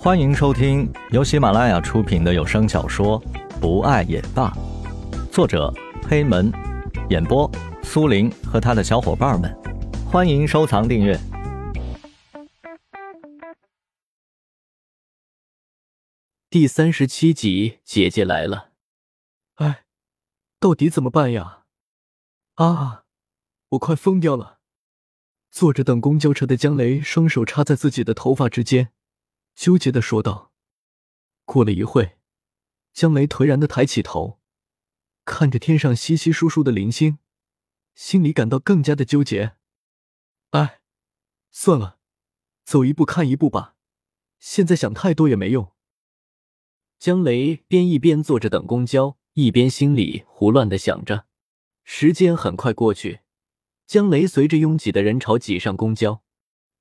[0.00, 3.20] 欢迎收听由喜马拉雅出品的有声小说
[3.60, 4.48] 《不爱也罢》，
[5.32, 5.74] 作者
[6.08, 6.52] 黑门，
[7.10, 7.50] 演播
[7.82, 9.52] 苏林和他的小伙伴们。
[10.06, 11.18] 欢迎收藏订阅。
[16.48, 18.70] 第三十七集，姐姐来了。
[19.56, 19.82] 哎，
[20.60, 21.64] 到底怎么办呀？
[22.54, 23.02] 啊，
[23.70, 24.60] 我快疯掉了！
[25.50, 28.92] 坐着等公交车的江雷双手插在自己的头发之间。
[29.58, 30.52] 纠结的说道。
[31.44, 32.18] 过了一会，
[32.92, 34.38] 江雷颓然的抬起头，
[35.24, 37.18] 看着天上稀稀疏疏的零星，
[37.92, 39.56] 心里感到更加的纠结。
[40.50, 40.80] 哎，
[41.50, 41.98] 算了，
[42.64, 43.74] 走一步看一步吧，
[44.38, 45.72] 现在想太多也没用。
[47.00, 51.26] 江雷边一边坐着等公交，一边心里胡乱的想着。
[51.82, 53.22] 时间很快过去，
[53.88, 56.22] 江雷随着拥挤的人潮挤上公交。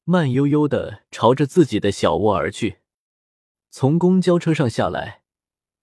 [0.09, 2.77] 慢悠悠的朝着自己的小窝而去。
[3.69, 5.23] 从公交车上下来，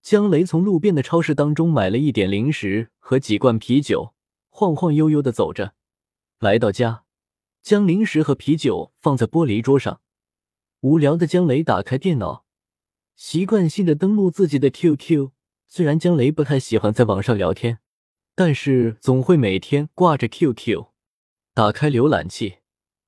[0.01, 4.15] 江雷从路边的超市当中买了一点零食和几罐啤酒，
[4.49, 5.75] 晃晃悠悠的走着，
[6.39, 7.05] 来到家，
[7.61, 10.01] 将零食和啤酒放在玻璃桌上。
[10.81, 12.47] 无聊的江雷打开电脑，
[13.15, 15.33] 习惯性的登录自己的 QQ。
[15.69, 17.81] 虽然江雷不太喜欢在网上聊天，
[18.35, 20.87] 但是总会每天挂着 QQ，
[21.53, 22.61] 打开浏览器，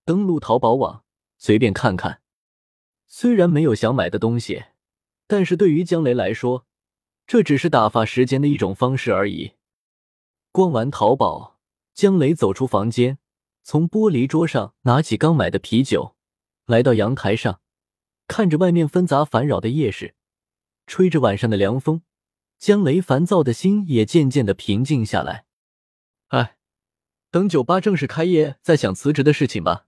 [0.05, 1.05] 登录淘宝网。
[1.39, 2.21] 随便看看，
[3.07, 4.65] 虽然没有想买的东西，
[5.27, 6.67] 但是对于江雷来说，
[7.27, 9.53] 这只是打发时间的一种方式而已。
[10.53, 11.59] 逛完淘宝，
[11.93, 13.19] 江雷走出房间，
[13.63, 16.17] 从玻璃桌上拿起刚买的啤酒，
[16.67, 17.61] 来到阳台上，
[18.27, 20.15] 看着外面纷杂烦扰的夜市，
[20.87, 22.03] 吹着晚上的凉风，
[22.59, 25.45] 江雷烦躁的心也渐渐的平静下来。
[26.29, 26.57] 哎，
[27.31, 29.86] 等酒吧正式开业再想辞职的事情吧。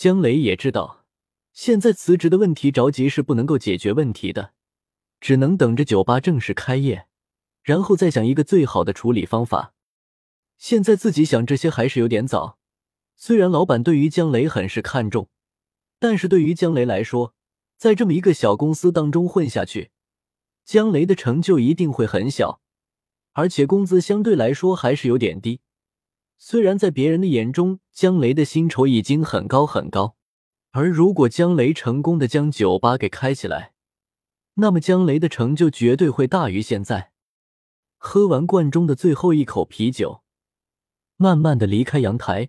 [0.00, 1.04] 江雷也知道，
[1.52, 4.54] 现在辞职的问题着急是不能够解决问题的，
[5.20, 7.06] 只能等着酒吧正式开业，
[7.62, 9.74] 然后再想一个最好的处理方法。
[10.56, 12.56] 现在自己想这些还是有点早。
[13.14, 15.28] 虽然老板对于江雷很是看重，
[15.98, 17.34] 但是对于江雷来说，
[17.76, 19.90] 在这么一个小公司当中混下去，
[20.64, 22.62] 江雷的成就一定会很小，
[23.32, 25.60] 而且工资相对来说还是有点低。
[26.42, 30.16] 虽然在别人的眼中，江雷的薪酬已经很高很高，
[30.70, 33.74] 而如果江雷成功的将酒吧给开起来，
[34.54, 37.12] 那么江雷的成就绝对会大于现在。
[37.98, 40.22] 喝完罐中的最后一口啤酒，
[41.16, 42.48] 慢慢的离开阳台，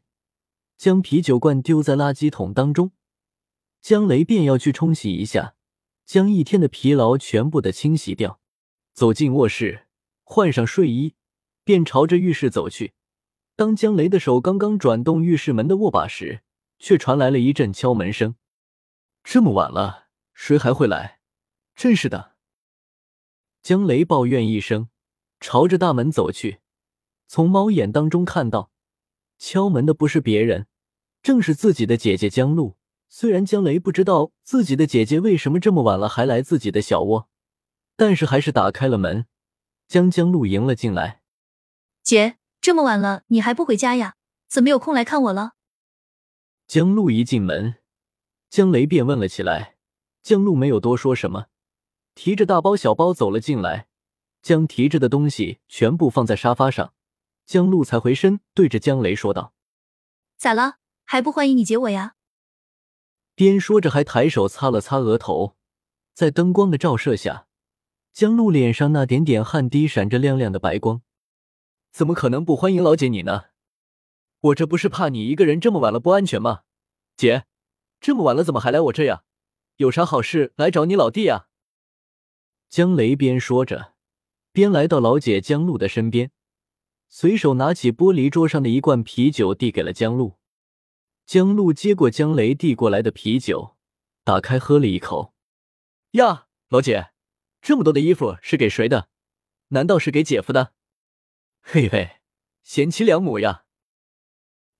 [0.77, 2.93] 将啤酒罐丢在垃圾桶当中，
[3.81, 5.55] 江雷便要去冲洗一下，
[6.05, 8.39] 将一天的疲劳全部的清洗掉。
[8.93, 9.87] 走进卧室，
[10.23, 11.15] 换上睡衣，
[11.65, 12.93] 便朝着浴室走去。
[13.61, 16.41] 当江雷的手刚刚转动浴室门的握把时，
[16.79, 18.33] 却传来了一阵敲门声。
[19.23, 21.19] 这么晚了，谁还会来？
[21.75, 22.37] 真是的！
[23.61, 24.89] 江雷抱怨一声，
[25.39, 26.61] 朝着大门走去。
[27.27, 28.71] 从猫眼当中看到，
[29.37, 30.65] 敲门的不是别人，
[31.21, 32.77] 正是自己的姐姐江露。
[33.09, 37.29] 虽然江雷不知道自己的姐姐为什么这么晚了还来自己的小窝，
[37.95, 39.27] 但是还是打开了门，
[39.87, 41.21] 将江露迎了进来。
[42.01, 42.40] 姐。
[42.61, 44.15] 这么晚了，你还不回家呀？
[44.47, 45.53] 怎么有空来看我了？
[46.67, 47.77] 江路一进门，
[48.51, 49.77] 江雷便问了起来。
[50.21, 51.47] 江路没有多说什么，
[52.13, 53.87] 提着大包小包走了进来，
[54.43, 56.93] 将提着的东西全部放在沙发上。
[57.47, 59.53] 江路才回身对着江雷说道
[60.37, 60.75] ：“咋了？
[61.03, 62.13] 还不欢迎你接我呀？”
[63.33, 65.55] 边说着还抬手擦了擦额头，
[66.13, 67.47] 在灯光的照射下，
[68.13, 71.01] 江路脸上那点点汗滴闪着亮亮的白光。
[71.91, 73.47] 怎么可能不欢迎老姐你呢？
[74.39, 76.61] 我这不是怕你一个人这么晚了不安全吗？
[77.17, 77.45] 姐，
[77.99, 79.23] 这么晚了怎么还来我这呀？
[79.75, 81.47] 有啥好事来找你老弟呀？
[82.69, 83.93] 江雷边说着，
[84.53, 86.31] 边来到老姐江露的身边，
[87.09, 90.39] 随手拿起玻璃桌上的一罐啤酒递给了江露。
[91.25, 93.75] 江露接过江雷递过来的啤酒，
[94.23, 95.33] 打开喝了一口。
[96.11, 97.11] 呀，老姐，
[97.61, 99.09] 这么多的衣服是给谁的？
[99.67, 100.73] 难道是给姐夫的？
[101.61, 102.17] 嘿嘿，
[102.63, 103.63] 贤妻良母呀！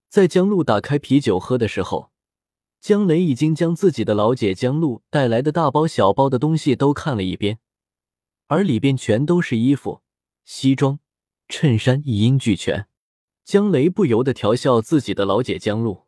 [0.09, 2.11] 在江路打开啤酒喝的时候，
[2.81, 7.59] 江雷已经将自己的老姐江路带来的大包小包的东西都看了一遍，
[8.47, 10.01] 而里边全都是衣服、
[10.43, 10.99] 西装、
[11.47, 12.87] 衬衫，一应俱全。
[13.45, 16.07] 江雷不由得调笑自己的老姐江路。